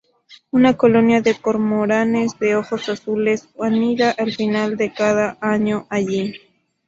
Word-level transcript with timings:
Una 0.49 0.75
colonia 0.77 1.21
de 1.21 1.35
cormoranes 1.35 2.31
de 2.39 2.55
ojos 2.55 2.89
azules 2.89 3.49
anida 3.59 4.09
al 4.09 4.31
final 4.33 4.75
de 4.75 4.91
cada 4.91 5.37
año 5.41 5.85
allí. 5.91 6.33